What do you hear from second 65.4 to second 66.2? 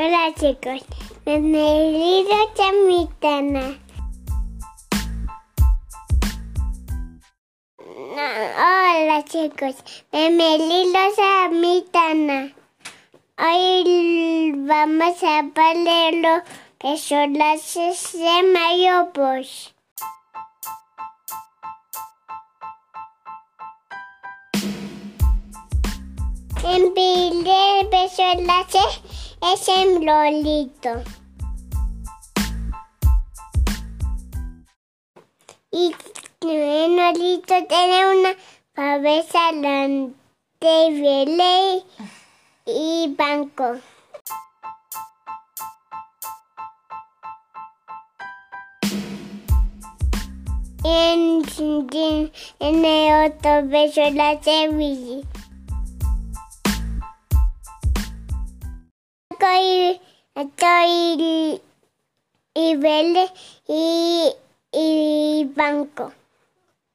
banco.